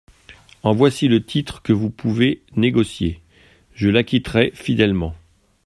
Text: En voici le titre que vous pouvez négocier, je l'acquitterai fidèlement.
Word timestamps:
En 0.63 0.73
voici 0.73 1.07
le 1.07 1.23
titre 1.23 1.61
que 1.61 1.73
vous 1.73 1.91
pouvez 1.91 2.41
négocier, 2.55 3.21
je 3.75 3.87
l'acquitterai 3.87 4.49
fidèlement. 4.55 5.13